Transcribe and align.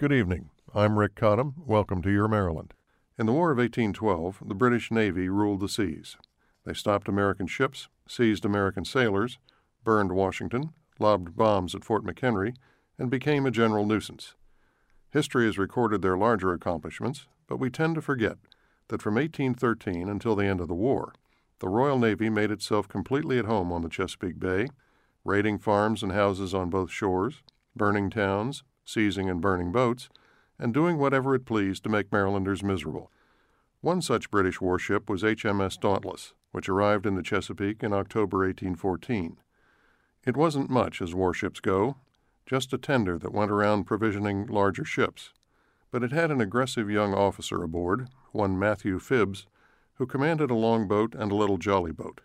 Good 0.00 0.14
evening. 0.14 0.48
I'm 0.74 0.98
Rick 0.98 1.14
Cottam. 1.14 1.52
Welcome 1.66 2.00
to 2.00 2.10
Your 2.10 2.26
Maryland. 2.26 2.72
In 3.18 3.26
the 3.26 3.34
War 3.34 3.50
of 3.50 3.58
1812, 3.58 4.38
the 4.46 4.54
British 4.54 4.90
Navy 4.90 5.28
ruled 5.28 5.60
the 5.60 5.68
seas. 5.68 6.16
They 6.64 6.72
stopped 6.72 7.06
American 7.06 7.46
ships, 7.46 7.88
seized 8.08 8.46
American 8.46 8.86
sailors, 8.86 9.38
burned 9.84 10.12
Washington, 10.12 10.72
lobbed 10.98 11.36
bombs 11.36 11.74
at 11.74 11.84
Fort 11.84 12.02
McHenry, 12.02 12.54
and 12.98 13.10
became 13.10 13.44
a 13.44 13.50
general 13.50 13.84
nuisance. 13.84 14.36
History 15.10 15.44
has 15.44 15.58
recorded 15.58 16.00
their 16.00 16.16
larger 16.16 16.54
accomplishments, 16.54 17.26
but 17.46 17.58
we 17.58 17.68
tend 17.68 17.94
to 17.96 18.00
forget 18.00 18.38
that 18.88 19.02
from 19.02 19.16
1813 19.16 20.08
until 20.08 20.34
the 20.34 20.46
end 20.46 20.62
of 20.62 20.68
the 20.68 20.74
war, 20.74 21.12
the 21.58 21.68
Royal 21.68 21.98
Navy 21.98 22.30
made 22.30 22.50
itself 22.50 22.88
completely 22.88 23.38
at 23.38 23.44
home 23.44 23.70
on 23.70 23.82
the 23.82 23.90
Chesapeake 23.90 24.40
Bay, 24.40 24.68
raiding 25.26 25.58
farms 25.58 26.02
and 26.02 26.12
houses 26.12 26.54
on 26.54 26.70
both 26.70 26.90
shores, 26.90 27.42
burning 27.76 28.08
towns, 28.08 28.62
seizing 28.84 29.28
and 29.28 29.40
burning 29.40 29.72
boats, 29.72 30.08
and 30.58 30.74
doing 30.74 30.98
whatever 30.98 31.34
it 31.34 31.46
pleased 31.46 31.82
to 31.82 31.88
make 31.88 32.12
Marylanders 32.12 32.62
miserable. 32.62 33.10
One 33.80 34.02
such 34.02 34.30
British 34.30 34.60
warship 34.60 35.08
was 35.08 35.22
HMS 35.22 35.80
Dauntless, 35.80 36.34
which 36.52 36.68
arrived 36.68 37.06
in 37.06 37.14
the 37.14 37.22
Chesapeake 37.22 37.82
in 37.82 37.92
October 37.92 38.38
1814. 38.38 39.38
It 40.26 40.36
wasn't 40.36 40.68
much 40.68 41.00
as 41.00 41.14
warships 41.14 41.60
go, 41.60 41.96
just 42.44 42.72
a 42.72 42.78
tender 42.78 43.18
that 43.18 43.32
went 43.32 43.50
around 43.50 43.84
provisioning 43.84 44.46
larger 44.46 44.84
ships, 44.84 45.32
but 45.90 46.02
it 46.02 46.12
had 46.12 46.30
an 46.30 46.40
aggressive 46.40 46.90
young 46.90 47.14
officer 47.14 47.62
aboard, 47.62 48.08
one 48.32 48.58
Matthew 48.58 48.98
Phibbs, 48.98 49.46
who 49.94 50.06
commanded 50.06 50.50
a 50.50 50.54
longboat 50.54 51.14
and 51.14 51.32
a 51.32 51.36
little 51.36 51.58
jolly 51.58 51.92
boat. 51.92 52.20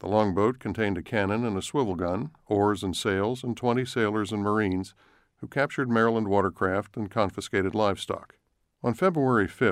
The 0.00 0.08
longboat 0.08 0.58
contained 0.58 0.98
a 0.98 1.02
cannon 1.02 1.44
and 1.44 1.56
a 1.56 1.62
swivel 1.62 1.94
gun, 1.94 2.32
oars 2.48 2.82
and 2.82 2.96
sails, 2.96 3.44
and 3.44 3.56
twenty 3.56 3.84
sailors 3.84 4.32
and 4.32 4.42
marines 4.42 4.94
who 5.42 5.48
captured 5.48 5.90
Maryland 5.90 6.28
watercraft 6.28 6.96
and 6.96 7.10
confiscated 7.10 7.74
livestock. 7.74 8.36
On 8.84 8.94
February 8.94 9.48
5, 9.48 9.68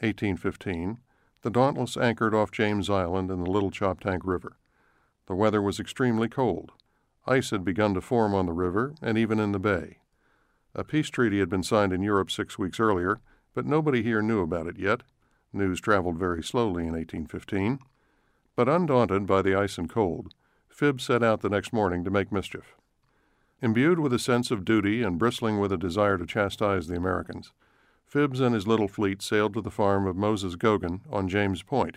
1815, 0.00 0.98
the 1.42 1.50
Dauntless 1.50 1.96
anchored 1.96 2.34
off 2.34 2.50
James 2.50 2.90
Island 2.90 3.30
in 3.30 3.44
the 3.44 3.50
Little 3.50 3.70
Choptank 3.70 4.22
River. 4.24 4.56
The 5.26 5.36
weather 5.36 5.62
was 5.62 5.78
extremely 5.78 6.28
cold. 6.28 6.72
Ice 7.28 7.50
had 7.50 7.64
begun 7.64 7.94
to 7.94 8.00
form 8.00 8.34
on 8.34 8.46
the 8.46 8.52
river 8.52 8.96
and 9.00 9.16
even 9.16 9.38
in 9.38 9.52
the 9.52 9.60
bay. 9.60 9.98
A 10.74 10.82
peace 10.82 11.10
treaty 11.10 11.38
had 11.38 11.48
been 11.48 11.62
signed 11.62 11.92
in 11.92 12.02
Europe 12.02 12.28
six 12.28 12.58
weeks 12.58 12.80
earlier, 12.80 13.20
but 13.54 13.64
nobody 13.64 14.02
here 14.02 14.20
knew 14.20 14.42
about 14.42 14.66
it 14.66 14.80
yet. 14.80 15.04
News 15.52 15.80
traveled 15.80 16.18
very 16.18 16.42
slowly 16.42 16.82
in 16.88 16.94
1815. 16.94 17.78
But 18.56 18.68
undaunted 18.68 19.28
by 19.28 19.42
the 19.42 19.54
ice 19.54 19.78
and 19.78 19.88
cold, 19.88 20.34
Phibbs 20.68 21.02
set 21.02 21.22
out 21.22 21.40
the 21.40 21.48
next 21.48 21.72
morning 21.72 22.02
to 22.02 22.10
make 22.10 22.32
mischief. 22.32 22.74
Imbued 23.64 23.98
with 23.98 24.12
a 24.12 24.18
sense 24.18 24.50
of 24.50 24.66
duty 24.66 25.02
and 25.02 25.18
bristling 25.18 25.58
with 25.58 25.72
a 25.72 25.78
desire 25.78 26.18
to 26.18 26.26
chastise 26.26 26.86
the 26.86 26.98
Americans, 26.98 27.50
Phibbs 28.06 28.38
and 28.38 28.54
his 28.54 28.66
little 28.66 28.88
fleet 28.88 29.22
sailed 29.22 29.54
to 29.54 29.62
the 29.62 29.70
farm 29.70 30.06
of 30.06 30.16
Moses 30.16 30.54
Gogan 30.54 31.00
on 31.10 31.30
James 31.30 31.62
Point, 31.62 31.96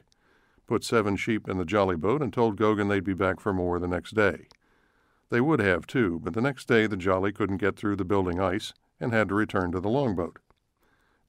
put 0.66 0.86
seven 0.86 1.18
sheep 1.18 1.50
in 1.50 1.58
the 1.58 1.66
jolly 1.66 1.98
boat, 1.98 2.22
and 2.22 2.32
told 2.32 2.56
Gogan 2.56 2.88
they'd 2.88 3.04
be 3.04 3.14
back 3.14 3.42
for 3.42 3.52
more 3.52 3.80
the 3.80 3.88
next 3.90 4.16
day. 4.16 4.48
They 5.30 5.42
would 5.42 5.60
have, 5.60 5.86
too, 5.86 6.22
but 6.24 6.36
the 6.36 6.42
next 6.42 6.70
day 6.70 6.88
the 6.88 6.96
jolly 6.96 7.34
couldn't 7.34 7.58
get 7.58 7.76
through 7.76 7.98
the 7.98 8.06
building 8.06 8.40
ice 8.40 8.72
and 8.98 9.12
had 9.12 9.28
to 9.28 9.36
return 9.36 9.74
to 9.74 9.82
the 9.82 9.90
longboat. 9.90 10.40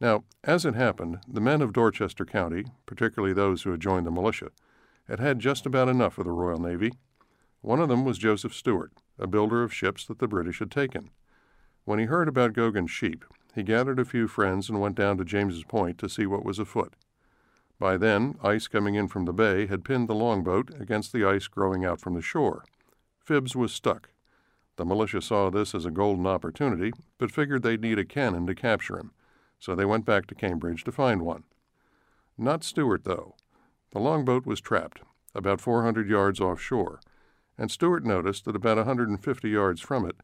Now, 0.01 0.23
as 0.45 0.65
it 0.65 0.77
happened, 0.77 1.19
the 1.27 1.41
men 1.41 1.63
of 1.63 1.73
Dorchester 1.73 2.25
County, 2.25 2.65
particularly 2.87 3.35
those 3.35 3.65
who 3.65 3.73
had 3.73 3.81
joined 3.81 4.07
the 4.07 4.13
militia, 4.13 4.53
had 5.09 5.19
had 5.19 5.41
just 5.41 5.67
about 5.67 5.89
enough 5.89 6.17
of 6.17 6.27
the 6.27 6.31
Royal 6.31 6.61
Navy. 6.61 6.93
One 7.61 7.81
of 7.81 7.89
them 7.89 8.05
was 8.05 8.19
Joseph 8.19 8.55
Stewart, 8.55 8.93
a 9.19 9.27
builder 9.27 9.63
of 9.63 9.75
ships 9.75 10.05
that 10.07 10.19
the 10.19 10.29
British 10.29 10.59
had 10.59 10.71
taken. 10.71 11.11
When 11.85 11.99
he 11.99 12.05
heard 12.05 12.29
about 12.29 12.53
Gogan's 12.53 12.91
sheep, 12.91 13.25
he 13.55 13.63
gathered 13.63 13.99
a 13.99 14.05
few 14.05 14.29
friends 14.29 14.69
and 14.69 14.81
went 14.81 14.97
down 14.97 15.17
to 15.19 15.25
James's 15.25 15.65
Point 15.65 15.99
to 15.99 16.09
see 16.09 16.27
what 16.27 16.45
was 16.45 16.59
afoot. 16.59 16.95
By 17.79 17.97
then, 17.97 18.37
ice 18.43 18.67
coming 18.69 18.95
in 18.95 19.09
from 19.09 19.25
the 19.25 19.33
bay 19.33 19.67
had 19.67 19.85
pinned 19.85 20.09
the 20.09 20.15
longboat 20.15 20.71
against 20.81 21.13
the 21.13 21.25
ice 21.25 21.47
growing 21.47 21.85
out 21.85 22.01
from 22.01 22.15
the 22.15 22.23
shore. 22.23 22.65
Phibbs 23.27 23.55
was 23.55 23.73
stuck. 23.73 24.11
The 24.77 24.85
militia 24.85 25.21
saw 25.21 25.51
this 25.51 25.75
as 25.75 25.85
a 25.85 25.91
golden 25.91 26.27
opportunity, 26.27 26.93
but 27.19 27.33
figured 27.33 27.63
they'd 27.63 27.81
need 27.81 27.99
a 27.99 28.05
cannon 28.05 28.47
to 28.47 28.55
capture 28.55 28.99
him, 28.99 29.13
so 29.59 29.75
they 29.75 29.85
went 29.85 30.05
back 30.05 30.27
to 30.27 30.35
Cambridge 30.35 30.85
to 30.85 30.93
find 30.93 31.23
one. 31.23 31.45
Not 32.37 32.63
Stewart, 32.63 33.05
though. 33.05 33.35
The 33.91 33.99
longboat 33.99 34.47
was 34.47 34.61
trapped, 34.61 35.01
about 35.35 35.61
400 35.61 36.09
yards 36.09 36.41
offshore, 36.41 37.01
and 37.59 37.71
Stewart 37.71 38.05
noticed 38.05 38.45
that 38.45 38.57
about 38.57 38.77
150 38.77 39.49
yards 39.49 39.81
from 39.81 40.07
it, 40.07 40.17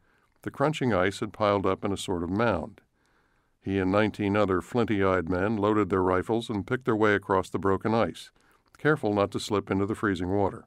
the 0.42 0.50
crunching 0.50 0.94
ice 0.94 1.20
had 1.20 1.32
piled 1.32 1.66
up 1.66 1.84
in 1.84 1.92
a 1.92 1.96
sort 1.96 2.22
of 2.22 2.30
mound. 2.30 2.80
He 3.60 3.78
and 3.78 3.90
19 3.90 4.36
other 4.36 4.60
flinty 4.60 5.02
eyed 5.02 5.28
men 5.28 5.56
loaded 5.56 5.90
their 5.90 6.02
rifles 6.02 6.48
and 6.48 6.66
picked 6.66 6.84
their 6.84 6.94
way 6.94 7.14
across 7.14 7.50
the 7.50 7.58
broken 7.58 7.94
ice, 7.94 8.30
careful 8.78 9.14
not 9.14 9.30
to 9.32 9.40
slip 9.40 9.70
into 9.70 9.86
the 9.86 9.94
freezing 9.94 10.28
water. 10.28 10.64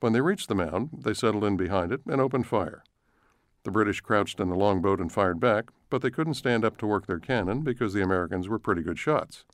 When 0.00 0.12
they 0.12 0.20
reached 0.20 0.48
the 0.48 0.54
mound, 0.54 0.90
they 1.02 1.14
settled 1.14 1.44
in 1.44 1.56
behind 1.56 1.92
it 1.92 2.02
and 2.06 2.20
opened 2.20 2.46
fire. 2.46 2.84
The 3.64 3.70
British 3.70 4.00
crouched 4.00 4.38
in 4.38 4.48
the 4.48 4.56
longboat 4.56 5.00
and 5.00 5.10
fired 5.10 5.40
back, 5.40 5.70
but 5.90 6.02
they 6.02 6.10
couldn't 6.10 6.34
stand 6.34 6.64
up 6.64 6.76
to 6.78 6.86
work 6.86 7.06
their 7.06 7.18
cannon 7.18 7.62
because 7.62 7.94
the 7.94 8.02
Americans 8.02 8.48
were 8.48 8.58
pretty 8.58 8.82
good 8.82 8.98
shots. 8.98 9.44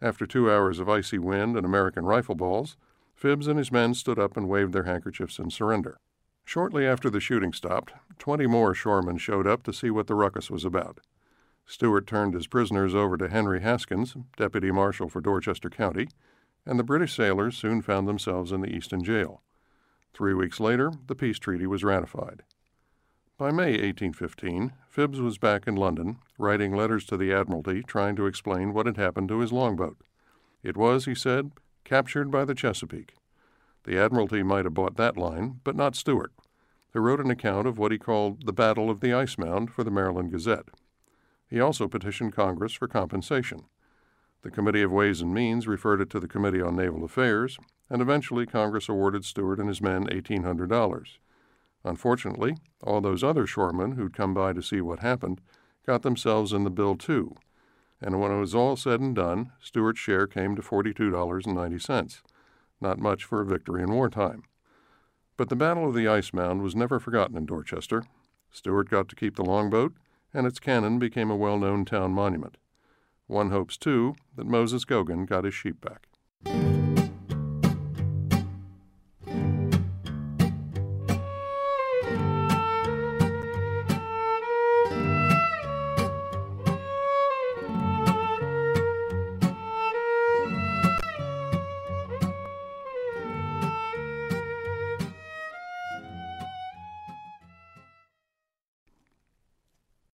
After 0.00 0.26
two 0.26 0.50
hours 0.50 0.78
of 0.78 0.88
icy 0.88 1.18
wind 1.18 1.56
and 1.56 1.66
American 1.66 2.04
rifle 2.04 2.34
balls, 2.34 2.76
Phibbs 3.20 3.48
and 3.48 3.58
his 3.58 3.72
men 3.72 3.94
stood 3.94 4.18
up 4.18 4.36
and 4.36 4.48
waved 4.48 4.72
their 4.72 4.84
handkerchiefs 4.84 5.38
in 5.38 5.50
surrender. 5.50 5.98
Shortly 6.44 6.86
after 6.86 7.10
the 7.10 7.20
shooting 7.20 7.52
stopped, 7.52 7.92
twenty 8.18 8.46
more 8.46 8.74
shoremen 8.74 9.18
showed 9.18 9.46
up 9.46 9.62
to 9.64 9.72
see 9.72 9.90
what 9.90 10.06
the 10.06 10.14
ruckus 10.14 10.50
was 10.50 10.64
about. 10.64 11.00
Stewart 11.66 12.06
turned 12.06 12.32
his 12.32 12.46
prisoners 12.46 12.94
over 12.94 13.16
to 13.18 13.28
Henry 13.28 13.60
Haskins, 13.60 14.16
deputy 14.36 14.70
marshal 14.70 15.08
for 15.08 15.20
Dorchester 15.20 15.68
County, 15.68 16.08
and 16.64 16.78
the 16.78 16.84
British 16.84 17.14
sailors 17.14 17.56
soon 17.56 17.82
found 17.82 18.08
themselves 18.08 18.52
in 18.52 18.60
the 18.60 18.74
Easton 18.74 19.02
jail. 19.02 19.42
Three 20.14 20.32
weeks 20.32 20.60
later, 20.60 20.92
the 21.06 21.14
peace 21.14 21.38
treaty 21.38 21.66
was 21.66 21.84
ratified. 21.84 22.42
By 23.36 23.50
May 23.50 23.72
1815, 23.72 24.72
Phibbs 24.94 25.20
was 25.20 25.38
back 25.38 25.68
in 25.68 25.76
London, 25.76 26.18
writing 26.38 26.74
letters 26.74 27.04
to 27.06 27.16
the 27.16 27.32
Admiralty 27.32 27.82
trying 27.82 28.16
to 28.16 28.26
explain 28.26 28.72
what 28.72 28.86
had 28.86 28.96
happened 28.96 29.28
to 29.28 29.40
his 29.40 29.52
longboat. 29.52 29.98
It 30.62 30.76
was, 30.76 31.04
he 31.04 31.14
said, 31.14 31.52
captured 31.88 32.30
by 32.30 32.44
the 32.44 32.54
Chesapeake. 32.54 33.14
The 33.84 33.98
Admiralty 33.98 34.42
might 34.42 34.66
have 34.66 34.74
bought 34.74 34.96
that 34.96 35.16
line, 35.16 35.60
but 35.64 35.74
not 35.74 35.96
Stewart, 35.96 36.32
who 36.92 37.00
wrote 37.00 37.18
an 37.18 37.30
account 37.30 37.66
of 37.66 37.78
what 37.78 37.92
he 37.92 37.98
called 37.98 38.44
the 38.44 38.52
Battle 38.52 38.90
of 38.90 39.00
the 39.00 39.14
Ice 39.14 39.38
Mound 39.38 39.70
for 39.70 39.84
the 39.84 39.90
Maryland 39.90 40.30
Gazette. 40.30 40.68
He 41.48 41.58
also 41.58 41.88
petitioned 41.88 42.34
Congress 42.34 42.74
for 42.74 42.88
compensation. 42.88 43.64
The 44.42 44.50
Committee 44.50 44.82
of 44.82 44.92
Ways 44.92 45.22
and 45.22 45.32
Means 45.32 45.66
referred 45.66 46.02
it 46.02 46.10
to 46.10 46.20
the 46.20 46.28
Committee 46.28 46.60
on 46.60 46.76
Naval 46.76 47.04
Affairs, 47.04 47.56
and 47.88 48.02
eventually 48.02 48.44
Congress 48.44 48.90
awarded 48.90 49.24
Stewart 49.24 49.58
and 49.58 49.68
his 49.68 49.80
men 49.80 50.06
$1,800. 50.08 51.06
Unfortunately, 51.84 52.56
all 52.82 53.00
those 53.00 53.24
other 53.24 53.46
shoremen 53.46 53.92
who'd 53.92 54.12
come 54.12 54.34
by 54.34 54.52
to 54.52 54.62
see 54.62 54.82
what 54.82 54.98
happened 54.98 55.40
got 55.86 56.02
themselves 56.02 56.52
in 56.52 56.64
the 56.64 56.70
bill 56.70 56.96
too, 56.96 57.34
and 58.00 58.20
when 58.20 58.30
it 58.30 58.38
was 58.38 58.54
all 58.54 58.76
said 58.76 59.00
and 59.00 59.14
done, 59.14 59.52
Stewart's 59.60 59.98
share 59.98 60.26
came 60.26 60.54
to 60.56 60.62
$42.90. 60.62 62.22
Not 62.80 62.98
much 62.98 63.24
for 63.24 63.40
a 63.40 63.46
victory 63.46 63.82
in 63.82 63.92
wartime. 63.92 64.44
But 65.36 65.48
the 65.48 65.56
Battle 65.56 65.88
of 65.88 65.94
the 65.94 66.08
Ice 66.08 66.32
Mound 66.32 66.62
was 66.62 66.76
never 66.76 67.00
forgotten 67.00 67.36
in 67.36 67.46
Dorchester. 67.46 68.04
Stewart 68.50 68.88
got 68.88 69.08
to 69.08 69.16
keep 69.16 69.36
the 69.36 69.44
longboat, 69.44 69.94
and 70.32 70.46
its 70.46 70.58
cannon 70.58 70.98
became 70.98 71.30
a 71.30 71.36
well 71.36 71.58
known 71.58 71.84
town 71.84 72.12
monument. 72.12 72.56
One 73.26 73.50
hopes, 73.50 73.76
too, 73.76 74.16
that 74.36 74.46
Moses 74.46 74.84
Gogan 74.84 75.26
got 75.26 75.44
his 75.44 75.54
sheep 75.54 75.80
back. 75.80 76.77